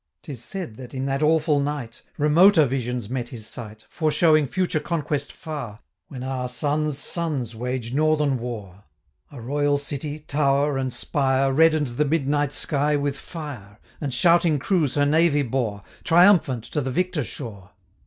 [0.23, 4.79] 'Tis said, that, in that awful night, 480 Remoter visions met his sight, Foreshowing future
[4.79, 8.85] conquest far, When our sons' sons wage northern war;
[9.31, 14.57] A royal city, tower and spire, Redden'd the midnight sky with fire, 485 And shouting
[14.57, 17.69] crews her navy bore, Triumphant, to the victor shore.